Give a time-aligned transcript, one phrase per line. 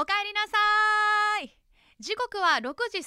[0.00, 0.56] おかえりなさ
[1.42, 1.58] い。
[1.98, 3.02] 時刻は6時30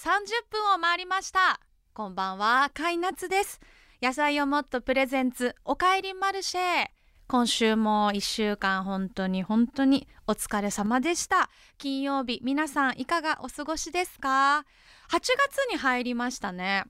[0.51, 1.61] 分を回りました。
[1.93, 2.69] こんばんは。
[2.73, 3.61] カイナツです。
[4.01, 5.55] 野菜をもっとプレゼンツ。
[5.63, 6.87] おかえりマルシェ。
[7.29, 11.49] 今週も1週間本当に本当にお疲れ様でした。
[11.77, 14.65] 金曜日皆さんいかがお過ごしですか
[15.11, 15.29] ？8月
[15.71, 16.83] に入りましたね。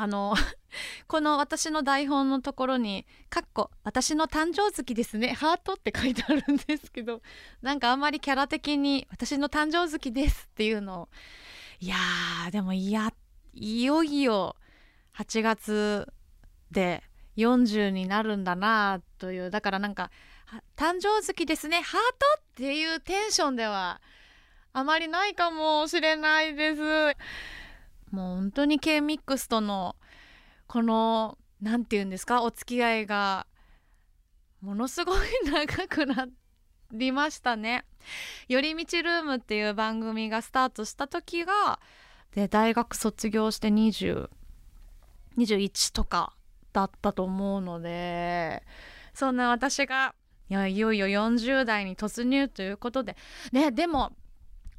[0.00, 0.36] あの
[1.08, 7.20] この私の台本のところに「かっこ私の誕生月ですねハート」って書いてあるんですけど
[7.62, 11.08] なんかあんまりキャラ的に「私の誕生月です」っていうのを
[11.80, 13.12] いやーでもいや
[13.54, 14.54] いよいよ
[15.16, 16.12] 8月
[16.70, 17.02] で
[17.36, 20.12] 40になるんだなというだからなんか
[20.78, 24.00] 「誕生月ですねハート」っていうテンションでは
[24.72, 26.82] あまりないかもしれないです。
[28.10, 29.96] もう本当に K ミックスとの
[30.66, 32.42] この何て言うんですか？
[32.42, 33.46] お付き合いが
[34.60, 36.26] ものすごい長くな
[36.92, 37.84] りましたね。
[38.48, 41.80] 寄り道ルームっていう番組がスタートした時が
[42.34, 44.28] で大学卒業して20
[45.36, 46.34] 21とか
[46.72, 48.62] だったと思うので
[49.14, 50.14] そんな私が
[50.48, 53.16] いやいよいよ40代に突入ということで
[53.52, 54.12] ねでも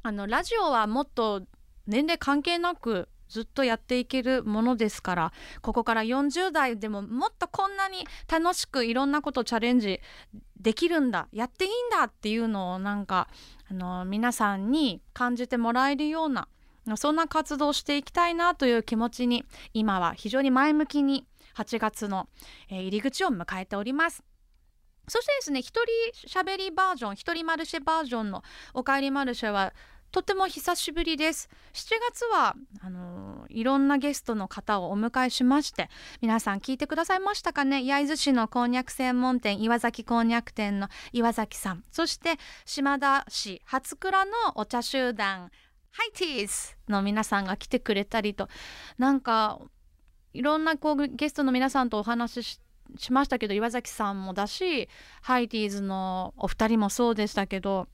[0.02, 1.42] あのラジオはもっと
[1.86, 10.00] 年齢関係なくずっとやっていけるものですからここから40代でももっとこんなに楽しくいろんなことチャレンジ
[10.60, 13.28] できるんだやっていいんだっていうのをなんか
[13.70, 16.48] あの皆さんに感じてもらえるような
[16.96, 22.28] そんな活動をしていきたいなという気持ちに今は非常に前向きに8月の、
[22.68, 24.22] え、入り口を迎えております。
[25.08, 25.68] そしてですね一
[26.12, 29.72] 人しゃべりバージョン一人マルシェバージョンの「おかえりマルシェ」は
[30.12, 31.48] とても久しぶりです。
[31.72, 35.88] 7月はあのー、いろんなゲストの方をお迎えしまして
[36.20, 37.84] 皆さん聞いてくださいましたかね？
[37.84, 41.84] 焼津市のこんにゃく専門店岩崎こんにゃく店の岩崎さん。
[41.92, 45.50] そして島田市初倉のお茶集団
[45.92, 48.48] ハイティーズの皆さんが来てくれたりと。
[48.98, 49.60] なんか
[50.32, 52.60] いろんなこうゲストの皆さんとお話し
[52.98, 54.88] しましたけど岩崎さんもだし
[55.22, 57.86] ハイティーズのお二人もそうでしたけど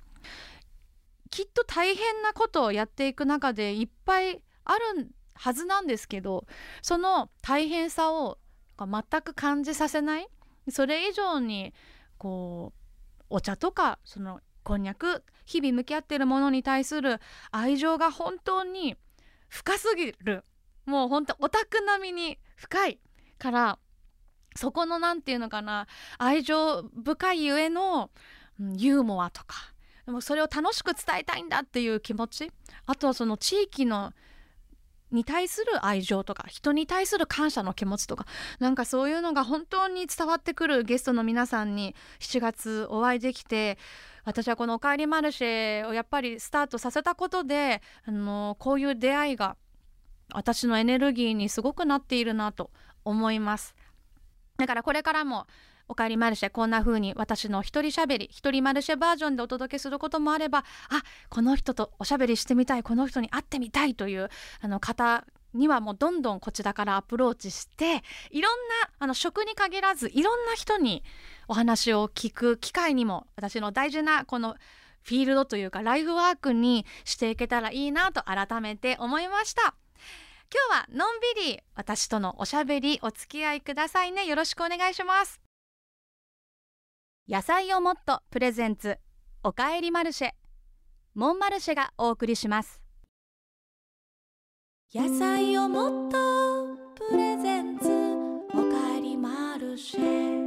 [1.30, 6.46] きっと大変なことをやっていく中でいっぱいあるはずなんですけど
[6.82, 8.38] その大変さを
[8.78, 10.28] 全く感じさせない
[10.68, 11.72] それ以上に
[12.18, 17.20] こうお茶とかそのこんにゃく日々向き合ってるものに対する
[17.52, 18.96] 愛情が本当に
[19.48, 20.44] 深すぎる。
[20.86, 22.98] もう本当オタク並みに深い
[23.38, 23.78] から
[24.56, 25.86] そこの何て言うのかな
[26.18, 28.10] 愛情深いゆえの、
[28.58, 29.74] ユーモアとか
[30.06, 32.52] でもそれを楽しく伝えたいんだっていう気持ち。
[32.86, 34.12] あとはその地域の
[35.12, 38.26] に対する愛情とか人に対する感謝の気持ちとか。
[38.60, 43.78] なんかそういうのが本当に伝わってくるゲストの皆さんに7月お会いできて
[44.24, 49.56] 私はこの「おかえりマルシェ」をやっぱりスタートさせたことであのこういう出会いが
[50.32, 52.70] 私のエネルギーにすごくなっているなと
[53.04, 53.74] 思います。
[54.56, 55.46] だからこれからも
[55.88, 60.64] おかえりマルシェこんな風に私の一人しゃべり一人マルシェバージョンでお届けすることもあればあ
[61.28, 64.28] この人とおしゃべりしてみたいこの人に会ってみたいという
[64.60, 65.24] あの方
[65.54, 71.02] にはもうどんどんこちらからアプローチしていろんなあの食に限らずいろんな人に
[71.48, 74.56] お話を聞く機会にも私の大事なこの
[75.02, 79.74] フィールドというかライフワークにしていけたらいいなと改めて思いました。
[80.52, 84.26] 今日はのんびり私とのおしゃべりお付き合いくださいね。
[84.26, 85.45] よろしくお願いします。
[87.28, 89.00] 野菜をもっとプレゼンツ。
[89.42, 90.30] おかえりマルシェ。
[91.16, 92.80] モンマルシェがお送りします。
[94.94, 97.88] 野菜をもっとプレゼンツ。
[98.54, 100.46] おかえりマルシェ。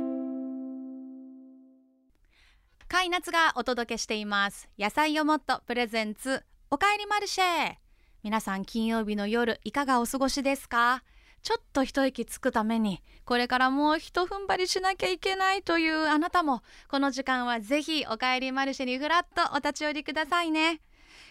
[2.87, 4.69] カイナツがお届けしています。
[4.79, 6.45] 野菜をもっとプレゼンツ。
[6.71, 7.75] おかえりマルシェ。
[8.23, 11.03] 皆さん金曜日の夜いかがお過ごしですか？
[11.41, 20.81] ちょっと一息つくためにこれからもう一踏ん張りしなきゃいけないというあなたもこの時間はぜひおかえりマルシェにふらっとお立ち寄りくださいね。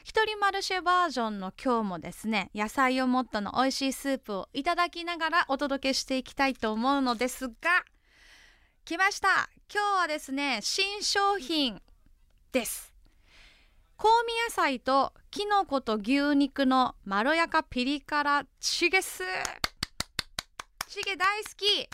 [0.04, 7.54] 一人マルシェバージョンの今日もですね野菜をもっとの美味しいスープをいただきながらお届けしていきたいと思うのですが
[8.84, 9.50] 来ました。
[9.72, 11.82] 今日はですね新商品
[12.52, 12.94] です。
[13.98, 19.24] 香味野菜ときのこと牛肉のまろやかピリ辛チゲス。
[20.98, 21.88] チゲ大好き。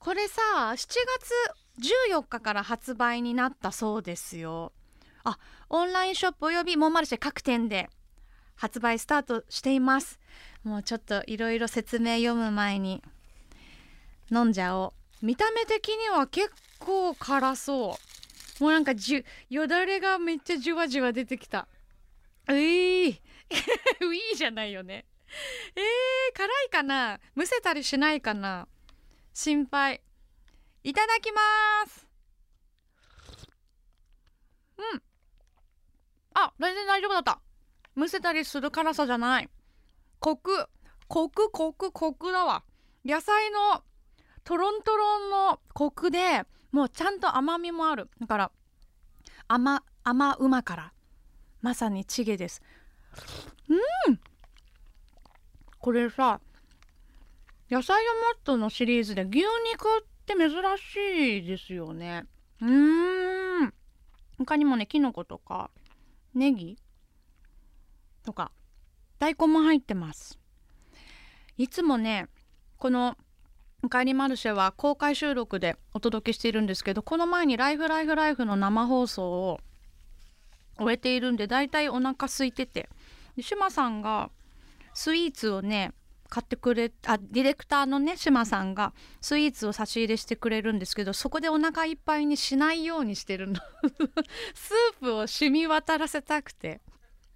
[0.00, 0.42] これさ
[0.72, 0.96] 7月
[2.10, 4.72] 14日から発売になったそうですよ。
[5.22, 5.38] あ
[5.68, 7.88] オンラインショップおよびモンマルシェ各店で
[8.56, 10.18] 発売スタートしています。
[10.64, 13.00] もうちょっといろいろ説明読む前に
[14.32, 14.92] 飲んじゃお
[15.22, 15.24] う。
[15.24, 16.50] 見た目的には結
[16.80, 17.96] 構辛そ
[18.60, 18.62] う。
[18.62, 21.68] もうなんかじゅよだれがめっちゃじわじわ出てきた。
[22.48, 23.20] ういー
[24.02, 25.04] ウィーじゃないよね。
[25.76, 27.20] えー、辛いかな？
[27.34, 28.68] むせたりしないかな？
[29.32, 30.02] 心配。
[30.82, 31.40] いただきま
[31.86, 32.08] す。
[34.78, 35.02] うん。
[36.34, 37.40] あ全然大丈夫だった。
[37.94, 39.48] むせたりする辛さじゃない。
[40.20, 40.68] コク。
[41.08, 42.64] コクコクコクだわ。
[43.04, 43.82] 野菜の
[44.44, 48.10] トロントロンのコクでもうちゃんと甘みもある。
[48.20, 48.52] だから
[49.48, 50.92] 甘甘うまから。
[51.62, 52.62] まさにチゲです。
[53.68, 54.20] うん。
[55.86, 56.40] これさ
[57.70, 59.44] 野菜をもっとのシリーズで牛肉
[60.02, 62.24] って珍しいですよね。
[62.60, 63.74] うーん。
[64.36, 65.70] 他にもねきのことか
[66.34, 66.76] ネギ
[68.24, 68.50] とか
[69.20, 70.40] 大根も入ってます。
[71.56, 72.26] いつもね
[72.78, 73.16] この
[73.88, 79.60] 「帰りマルシェ」は公開収録でお届けしているんですけどこの前に「ライフライフライフ」の生放送を
[80.78, 82.88] 終えているんでだいたいお腹空いてて。
[83.38, 84.30] 志麻さんが
[84.96, 85.92] スイーツをね
[86.30, 93.60] 買ってくれあディレクターのね志麻さんがスイーツを差し入れしてくれるんですけどそこでお腹いっぱいにしないようにしてるの。
[94.56, 96.80] スープを染み渡らせたくて。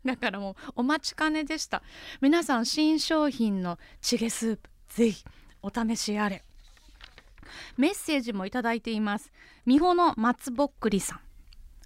[0.07, 1.83] だからもうお待ちかねでした。
[2.23, 5.23] 皆さん新商品のチゲスープぜひ
[5.61, 6.43] お試しあれ。
[7.77, 9.31] メッセージもいただいています。
[9.67, 11.21] 美穂の松ぼっくりさん。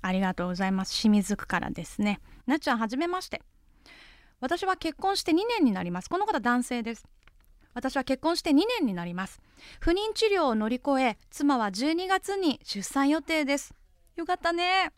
[0.02, 0.92] ありがとうございます。
[0.92, 2.20] 清水区からですね。
[2.46, 3.42] なっちゃんはじめまして。
[4.40, 6.10] 私は結婚して2年になります。
[6.10, 7.04] この方男性です。
[7.74, 9.40] 私は結婚して2年になります。
[9.80, 13.74] 不妊治療を乗り越え妻は12月に出産予定です。
[14.16, 14.92] よかったね。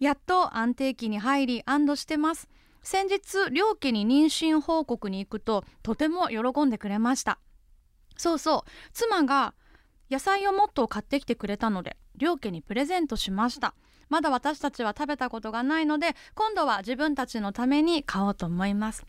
[0.00, 2.48] やっと安定期に入り安堵してます。
[2.82, 7.38] 先日両家に妊娠報告に行くととても喜んでくれました。
[8.16, 8.70] そうそう。
[8.92, 9.54] 妻が
[10.10, 13.74] 野菜をもっと買ってきてくれたので両家にプレゼントしました。
[14.08, 19.04] まだ私たちは食べたことがないので今度は自分たちのために買おうと思います。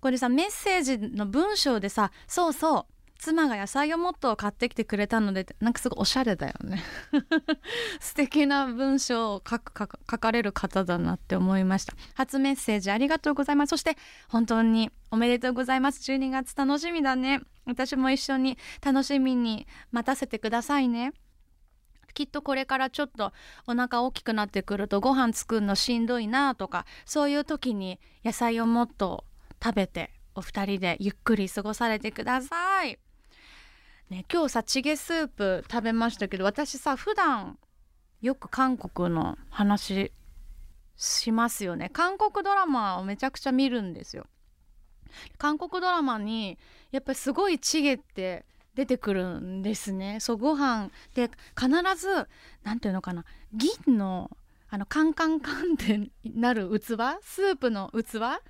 [0.00, 6.82] これさメッセージの文章でさそうそう妻が野菜をもっと買ってきてくれたのでなんかすごいおしゃれだよね。
[8.00, 11.94] 素敵な文章を書く書かれる方だなって思いました。
[12.14, 13.70] 初メッセージありがとうございます。
[13.70, 13.98] そして
[14.28, 16.00] 本当におめでとうございます。
[16.10, 17.42] 12月楽しみだね。
[17.66, 21.12] 私も一緒に楽しみに待たせてくださいね。
[22.20, 23.32] きっとこれからちょっと
[23.66, 29.24] お腹大きくなってくるとご飯作るのしんどいなとかそういう時に野菜をもっと
[29.62, 32.98] 食べてお二人でゆっくり過ごされてください。
[34.10, 37.58] ね、今日さチゲスープ食べましたけど私さ普段
[38.20, 40.12] よく韓国の話
[40.96, 44.26] しますよね韓国ドラマをめちゃくちゃ見るんですよ
[45.38, 46.58] 韓国ドラマに
[46.90, 48.44] やっぱりすごいチゲって
[48.80, 50.20] 出てくるんですね。
[50.20, 50.90] そうご飯。
[51.14, 52.26] で必ず
[52.62, 53.26] 何ていうのかな。
[53.52, 54.30] 銀の
[54.70, 56.96] あのカンカンカンってなる器？
[57.22, 58.40] スープの器？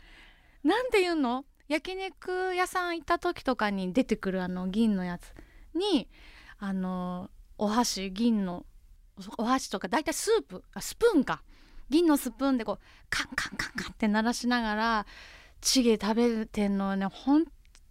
[0.62, 1.44] なんていうの？
[1.66, 5.34] 焼肉屋さん行った時とかに出てくるあの銀のやつ
[5.74, 6.08] に
[6.60, 7.28] あの
[7.58, 8.64] お箸銀の
[9.36, 10.62] お箸とか大体スープ？
[10.74, 11.42] あスプーンか。
[11.88, 12.78] 銀のスプーンでこう
[13.10, 15.06] カンカンカンカンって鳴らしながら
[15.60, 17.46] チゲ食べてんのね本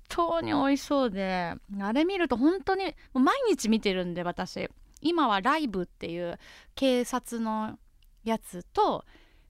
[0.09, 4.69] 当に美味しそうであれ見ると本当に毎日見てるんで私。
[5.01, 6.37] 今はライブっていう
[6.75, 7.79] 警察の
[8.23, 9.05] やつと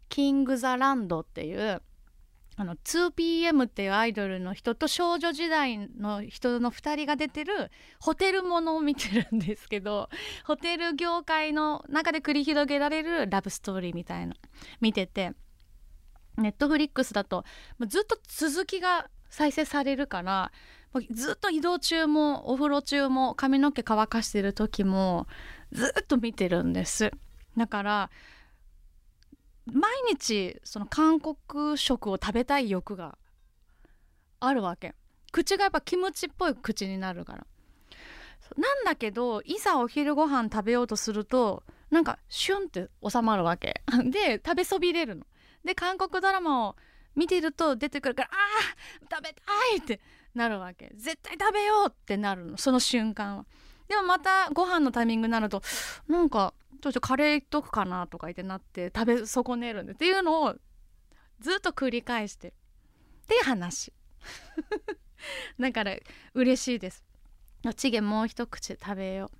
[0.07, 1.81] キング・ザ・ランドっていう
[2.55, 10.09] あの 2PM っていうアイドルの人と少女時代の人の2人が出てるホテルものを見てるんですけど
[10.43, 14.35] ホテル業界の中で繰り広げられるラブストーリーみたいな
[14.81, 15.31] 見てて
[16.37, 17.45] ネットフリックスだと
[17.87, 20.51] ずっと続きが再生されるから
[21.11, 25.27] ずっと移動中もお風呂中も髪の毛乾かしてる時も
[25.71, 27.11] ずっと見てるんです。
[27.55, 28.09] だから
[29.71, 33.17] 毎日その韓国食を食べたい欲が
[34.39, 34.95] あるわけ。
[35.31, 37.45] 口がやっぱキムチっぽい口になるから。
[38.57, 43.83] なんだけどいざお昼ご飯食べようとするとなんかシュンって収まるわけ。
[44.09, 45.25] で食べそびれるの。
[45.63, 46.75] で韓国ドラマを
[47.15, 49.41] 見てると出てくるからあー食べた
[49.75, 49.99] いって
[50.33, 50.91] なるわけ。
[50.95, 53.45] 絶対食べようってなるのその瞬間は。
[53.87, 55.63] でもまたご飯のタイミングになると
[56.07, 60.55] なんかちょっとカレーいっとくかなとか言ってなって食べ損ねるんでっていうのを
[61.39, 62.53] ずっと繰り返してる。
[63.23, 63.93] っていう話。
[65.59, 65.95] だから
[66.33, 67.03] 嬉しいです。
[67.75, 69.31] チゲもう一口食べよ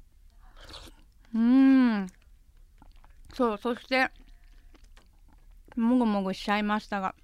[1.33, 1.39] う。
[1.39, 2.07] うん。
[3.33, 4.09] そうそして
[5.75, 7.15] もぐもぐしちゃいましたが。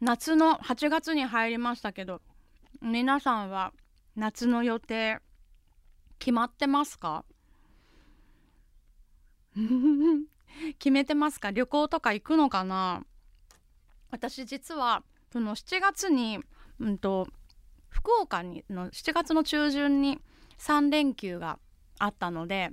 [0.00, 2.20] 夏の8月に入りましたけど
[2.80, 3.72] 皆さんは
[4.16, 5.20] 夏の予定
[6.18, 7.24] 決まってますか？
[10.78, 11.50] 決めてますか？
[11.50, 13.04] 旅行とか行くのかな？
[14.10, 16.40] 私実はその7月に、
[16.80, 17.28] うんと、
[17.90, 20.20] 福岡にの7月の中旬に
[20.58, 21.58] 3連休が
[21.98, 22.70] あったので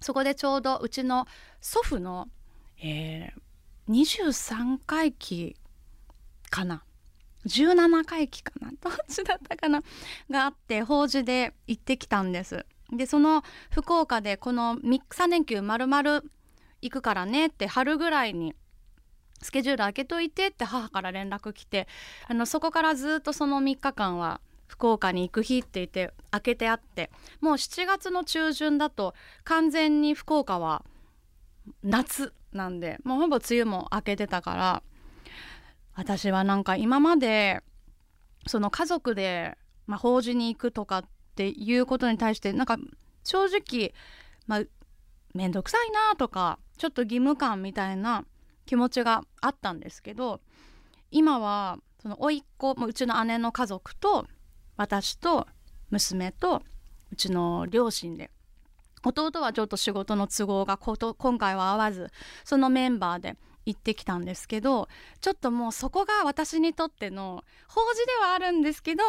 [0.00, 1.26] そこでちょうどうちの
[1.60, 2.28] 祖父の、
[2.82, 5.56] えー、23回忌
[6.50, 6.82] かな。
[7.46, 8.70] 17回忌かな。
[8.80, 9.82] どっちだったかな。
[10.30, 12.66] があって法事で行ってきたんです。
[12.92, 16.24] でその福岡でこの3連休まるまる
[16.82, 18.54] 行くからねって春ぐらいに
[19.42, 21.86] スケジュール開けといてって母から連絡来て
[22.28, 29.14] あのそこからずっとその3日間は福岡に行く日って言って開けてあってもう7月の中旬だと
[29.44, 30.84] 完全に福岡は
[31.82, 34.82] 夏なんでもうほぼ梅雨も明けてたから
[36.00, 37.60] 私はなんか今まで
[38.46, 41.04] その家族で、まあ、法事に行くとかっ
[41.36, 42.78] ていうことに対してなんか
[43.22, 43.92] 正直、
[44.46, 44.62] まあ、
[45.34, 48.24] めんどくさいなとかちょっと義務感みたいな
[48.64, 50.40] 気持ちがあったんですけど
[51.10, 54.26] 今はその甥っ子うちの姉の家族と
[54.78, 55.46] 私と
[55.90, 56.62] 娘と
[57.12, 58.30] うちの両親で
[59.04, 62.10] 弟はちょっと仕事の都合が今回は合わず
[62.44, 63.36] そのメンバーで
[63.74, 64.88] 行ってきたんですけど
[65.20, 69.02] ちょっともうそこが私にとっての法事ではあるんですけど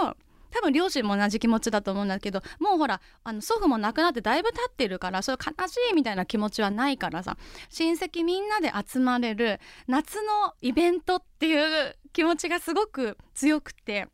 [0.51, 7.37] 多分両親も同じ気持ちだと思うんだけどもうほらあの祖父も亡くなってだいぶ経ってるからそういう悲しいみたいな気持ちはないからさ
[7.69, 14.07] 親戚みんなで集まれる夏のイベントっていう気持ちがすごく強くて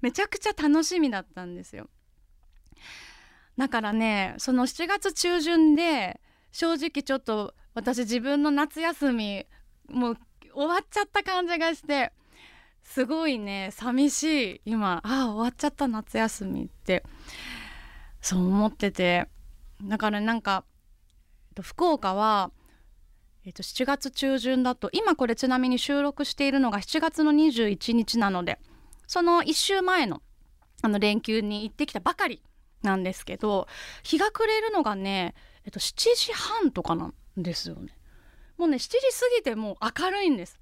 [0.00, 1.88] めちゃくちゃ楽しみだったんですよ。
[3.58, 6.20] だからねその7月中旬で
[6.52, 9.46] 正直ちょっと私自分の夏休み
[9.88, 10.18] もう
[10.54, 12.12] 終わっちゃった感じがして
[12.82, 14.22] すごいね寂し
[14.56, 17.04] い今ああ終わっちゃった夏休みって
[18.20, 19.28] そう思ってて
[19.82, 20.64] だからなんか、
[21.60, 22.52] 福岡は、
[23.44, 28.58] えっと、7月中旬だと今これちなみに収録しているのが7月の21日なので
[29.08, 30.22] その1週前の
[30.84, 32.42] あの連休に行ってきたばかり
[32.82, 33.68] なんですけど
[34.02, 35.34] 日が暮れるのがね、
[35.64, 37.96] えっと、7時半とかなんですよね。
[38.56, 38.98] もうね7時過
[39.38, 40.58] ぎてもう明るいんです。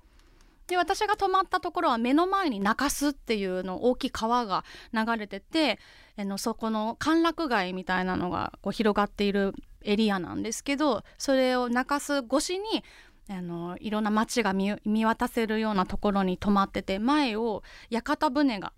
[0.67, 5.81] で私が泊まったところは目の前に中洲っていうの大きい川が流れてて
[6.17, 12.85] あのそこの歓楽街みたいなのがこう広がっているエリアなんですけどそれを中洲越しに
[13.29, 18.73] あのいろんな街が見渡せるようなところに泊まってて前を屋形船が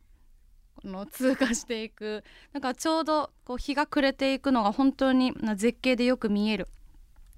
[0.85, 2.25] の通過していく。
[2.52, 6.69] なんかちょうどこう日が暮れていくのが本当に絶景でよく見える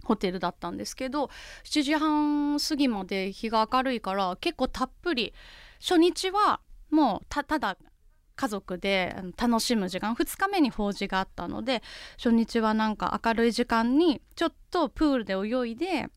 [0.04, 1.30] ホテルだったんですけど
[1.64, 5.32] 7時半過ぎまで日が明るいから結構たっぷり
[5.80, 7.76] 初日はもうただ
[8.36, 11.82] 家族で楽しむ時間2日目に法事があったので
[12.16, 16.08] 初日はなんか明るい時間にちょっとプールで泳いで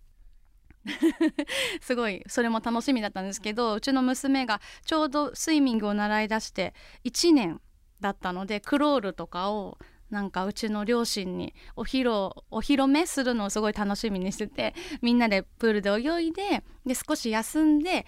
[1.82, 7.62] すごいそれも楽しみだったんですけどうちの娘がちょうどスイミングを習い出して1年
[8.00, 9.78] だったのでクロールとかを
[10.10, 12.12] なんかうちの両親にお披露
[12.50, 18.06] お披露目するのをすごい楽しみにしててみんなでプールで泳いでで少し休んで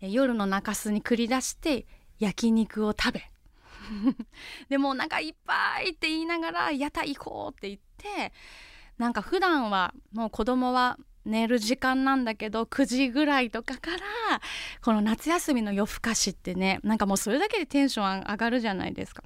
[0.00, 1.86] 夜の中洲に繰り出して
[2.18, 3.30] 焼肉を食べ
[4.68, 8.32] でもなんかいっぱいって言いながら屋台行こうって言って
[8.98, 13.98] なんか普段はもう子供は寝る時間なんだけど9時ぐらいとかから
[14.80, 19.22] この夏休みの夜更かしってねなんかもうそれだけでテンション上がるじゃないですか。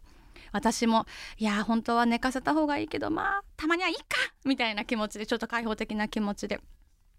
[0.53, 1.07] 私も
[1.39, 4.03] いや本当は寝かせた方がいいけどまあたまにはいいか
[4.45, 6.61] みたいな気持ちでちょっと開放的な気持ちで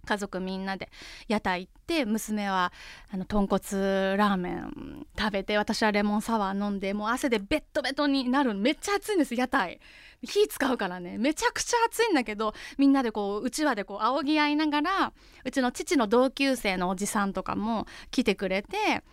[0.05, 0.89] 家族みんなで
[1.27, 2.71] 屋台行って娘は
[3.11, 9.79] あの豚骨ラーメン食べて私はレモンサワー飲んでもう汗でベッドベトになるめっちゃ暑いんです屋台。
[10.23, 11.17] 火使うからね。
[11.17, 19.03] めちゃくちゃ暑いんだけどみんなでこううちわでこう仰ぎ合いながらうちの父の同級生のおじさんとかも来てくれて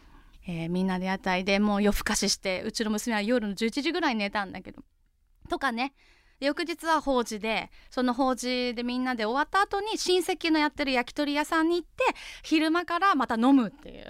[0.48, 4.82] えー、みんなで屋台でもう夜更かししてうちの娘は夜の11時ぐらい寝たんだけど。
[5.48, 5.92] とかね。
[6.40, 12.04] 翌日は法事でその法事でみんなで終わった後に親戚のやってる焼き鳥屋さんに行って
[12.44, 14.06] 昼間からまた飲むっていう。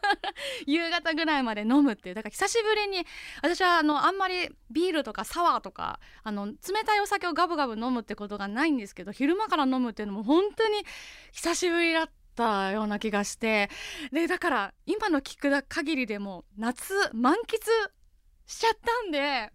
[0.66, 2.14] 夕方ぐらいまで飲むっていう。
[2.14, 3.06] だから久しぶりに
[3.42, 6.54] 私はあのあんまりビールとかサワーとかあの冷
[6.84, 10.84] たいお酒をガブガブ飲むってことがないんですけど昼間から飲むっていうのも本当に
[11.32, 12.23] 久しぶりだった。
[12.34, 13.70] ったような気がして。
[14.12, 17.58] でだから今の聞く限りでも夏満喫
[18.46, 19.50] しちゃったんで8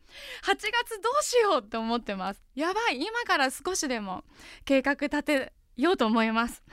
[0.45, 0.65] 月
[1.01, 2.41] どうしようって思ってます。
[2.55, 4.23] やばい今から少しでも
[4.65, 6.63] 計画立てようと思います。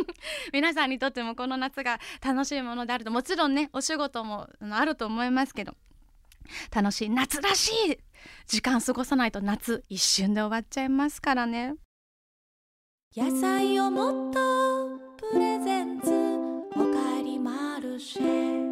[0.52, 5.74] 皆さんにとってもこの夏が楽しいものであるともちろんねお仕事もあると思いますけど
[6.70, 7.98] 楽しい夏らしい
[8.46, 11.74] 時間過ごさないと夏一瞬で終わっちゃいますからね。
[13.16, 16.10] 野菜をもっとプレゼンツ
[16.74, 18.66] おかえりマルシェ。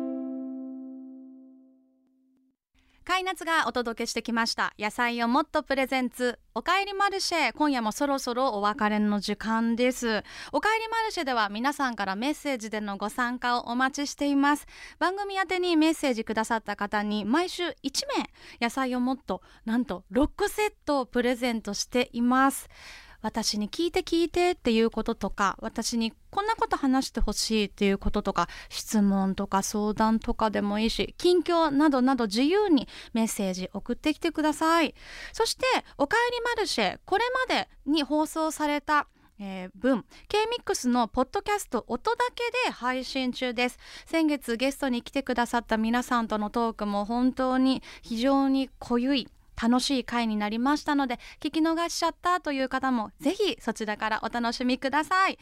[3.04, 4.74] 開夏がお届けしてきました。
[4.78, 7.52] 野菜をもっとプレゼンツおかえりマルシェ。
[7.54, 10.22] 今夜もそろそろお別れの時間です。
[10.52, 14.66] おかえりマルシェでは皆さんからメッセージでのご参加をお待ちしています。
[14.98, 17.72] 番組宛にメッセージくださった方に毎週1
[18.18, 22.68] 名野菜をもっとなんと6セットをプレゼントしています。
[23.24, 34.94] 私に聞いて聞いてっていうこととか私にこんなこと話してほしいっていうこととか質問とか相談とかでもいいし近況などなど自由にメッセージ送ってきてください。
[35.32, 35.64] そして
[35.96, 39.06] 「おかえりマルシェ」これまでに放送された
[39.40, 43.78] えー、文 K-MIX のポッドキャスト音だけで配信中です。
[44.06, 49.28] 先月ゲストに来てくださった皆さんとのトークも本当に非常に濃ゆい
[49.60, 55.38] 楽しい回になりましたので聞き逃しちゃったという方もぜひそちらからお楽しみください。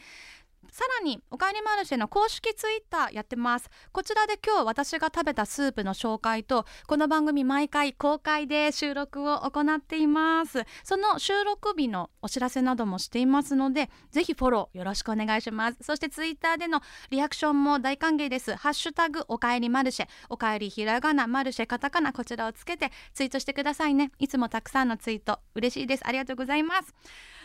[0.71, 3.69] さらにおかえりマルシェの公式ツイッターやってます。
[3.91, 10.63] こちらで今日私が食べたスープの紹介とこの番組毎回公開で収録を行っています。
[10.83, 15.77] その収録日のお知らせなどもしていますのでぜひフォローよろしくお願いします。
[15.81, 18.55] そしてツイッターでのリアクションも大歓迎です。
[18.55, 20.07] ハッシュタグおかえりマルシェ。
[20.29, 24.11] おかえりひらがなマルシェカタカナこちらをつけてツイートしてくださいね。
[24.19, 26.07] いつもたくさんのツイート嬉しいです。
[26.07, 26.93] ありがとうございます。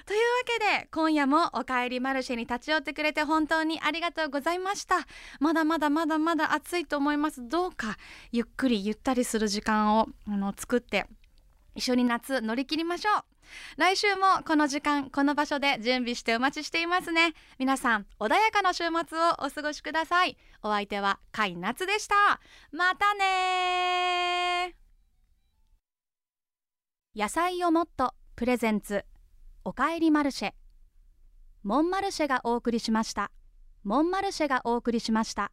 [0.08, 5.06] というわけで今夜もおかえりマルシェに立ち寄ってくれて本当にありがとうございました。
[5.38, 7.46] まだまだまだまだ暑いと思います。
[7.46, 7.98] どうか
[8.32, 11.04] ゆっくりゆったりする時間をあの作って
[11.74, 13.24] 一緒に夏乗り切りましょう。
[13.76, 17.34] 来週もこの時間この場所で準備してお待ちしていますね。
[17.58, 20.38] 皆さん穏やかな週末をお過ごしください。
[20.62, 22.14] お相手は甲斐夏でした。
[22.72, 24.74] またね
[27.14, 29.04] 野菜をもっとプレゼンツ。
[29.68, 30.52] おかえりマルシェ。
[31.62, 33.30] モンマルシェがお送りしました。
[33.84, 35.52] モンマルシェがお送りしました。